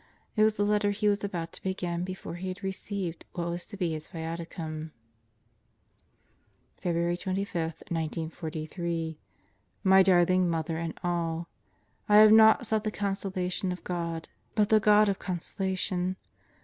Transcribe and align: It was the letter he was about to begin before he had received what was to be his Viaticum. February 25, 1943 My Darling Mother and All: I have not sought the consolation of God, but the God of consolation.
It 0.35 0.41
was 0.41 0.57
the 0.57 0.65
letter 0.65 0.89
he 0.89 1.07
was 1.07 1.23
about 1.23 1.53
to 1.53 1.61
begin 1.61 2.03
before 2.03 2.33
he 2.33 2.47
had 2.47 2.63
received 2.63 3.23
what 3.33 3.51
was 3.51 3.67
to 3.67 3.77
be 3.77 3.91
his 3.91 4.07
Viaticum. 4.07 4.89
February 6.81 7.15
25, 7.15 7.53
1943 7.89 9.19
My 9.83 10.01
Darling 10.01 10.49
Mother 10.49 10.77
and 10.77 10.99
All: 11.03 11.47
I 12.09 12.15
have 12.15 12.31
not 12.31 12.65
sought 12.65 12.83
the 12.83 12.89
consolation 12.89 13.71
of 13.71 13.83
God, 13.83 14.27
but 14.55 14.69
the 14.69 14.79
God 14.79 15.07
of 15.07 15.19
consolation. 15.19 16.15